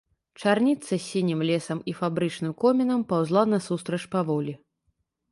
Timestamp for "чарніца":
0.43-0.87